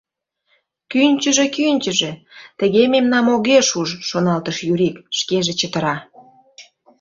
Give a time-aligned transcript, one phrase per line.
[0.91, 2.11] «Кӱнчыжӧ, кӱнчыжӧ,
[2.59, 5.95] тыге мемнам огеш уж,— шоналтыш Юрик, шкеже чытыра.